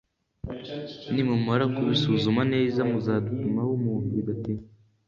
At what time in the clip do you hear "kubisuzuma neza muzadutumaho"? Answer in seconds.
1.75-3.69